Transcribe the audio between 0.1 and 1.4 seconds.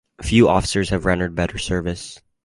Few officers have rendered